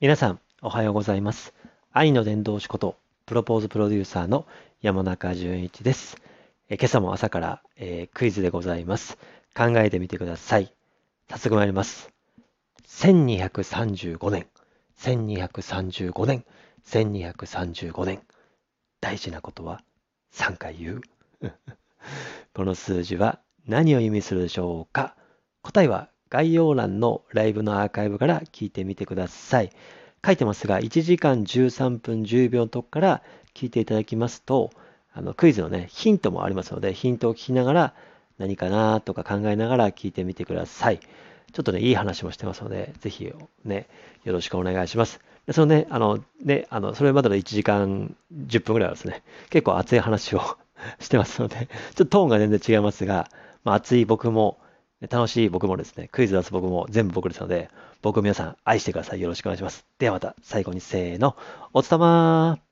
[0.00, 1.52] 皆さん、おはようございます。
[1.90, 2.96] 愛の伝道師こと、
[3.26, 4.46] プロポーズプロデューサーの
[4.80, 6.18] 山中淳一です。
[6.68, 9.18] え今朝も朝から、えークイズでございます。
[9.56, 10.72] 考えてみてください。
[11.28, 12.12] 早速参ります。
[12.86, 14.46] 1235年、
[15.00, 16.44] 1235年、
[16.86, 18.22] 1235年。
[19.00, 19.82] 大事なことは
[20.32, 21.00] 3回言う。
[22.54, 25.16] この数字は何を意味するでしょうか？
[25.62, 29.70] 答えは概要欄のライブのアーカイブから聞いてみてください。
[30.24, 33.22] 書いてますが、1時間13分10秒のとこから
[33.54, 34.70] 聞いていただきますと、
[35.14, 37.94] あのクイズのね、ヒントもありますので、ヒントを聞きながら
[38.38, 41.00] 何かなとか考えながら聞いてみてください。
[41.52, 43.32] ちょっとね、いい話もしてますので、ぜひ
[43.64, 43.86] ね、
[44.24, 45.20] よろしくお願いします。
[45.50, 50.42] そのね、あの、ね、あの、それまでの1時間10分ぐらいはですね、結構熱い話を
[51.00, 53.30] してますので、ちょっとトーンが全然違いますが、
[53.64, 54.58] まあ、熱い僕も、
[55.06, 57.70] 楽しい僕もですね、クイズ出す僕も全部僕ですので、
[58.02, 59.20] 僕を皆さん愛してください。
[59.20, 59.86] よろしくお願いします。
[59.98, 61.36] ではまた最後にせーの、
[61.72, 62.67] おつたまー